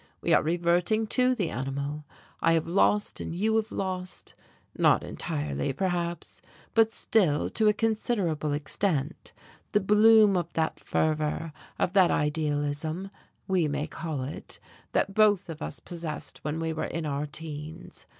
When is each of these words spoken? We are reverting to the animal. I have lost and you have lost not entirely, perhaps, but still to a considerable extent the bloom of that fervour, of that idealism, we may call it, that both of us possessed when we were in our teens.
We 0.21 0.33
are 0.33 0.41
reverting 0.41 1.05
to 1.09 1.35
the 1.35 1.51
animal. 1.51 2.05
I 2.41 2.53
have 2.53 2.65
lost 2.65 3.21
and 3.21 3.35
you 3.35 3.55
have 3.57 3.71
lost 3.71 4.33
not 4.75 5.03
entirely, 5.03 5.73
perhaps, 5.73 6.41
but 6.73 6.91
still 6.91 7.49
to 7.51 7.67
a 7.67 7.73
considerable 7.73 8.51
extent 8.51 9.31
the 9.73 9.79
bloom 9.79 10.35
of 10.37 10.51
that 10.53 10.79
fervour, 10.79 11.53
of 11.77 11.93
that 11.93 12.09
idealism, 12.09 13.11
we 13.47 13.67
may 13.67 13.85
call 13.85 14.23
it, 14.23 14.57
that 14.93 15.13
both 15.13 15.49
of 15.49 15.61
us 15.61 15.79
possessed 15.79 16.39
when 16.39 16.59
we 16.59 16.73
were 16.73 16.85
in 16.85 17.05
our 17.05 17.27
teens. 17.27 18.07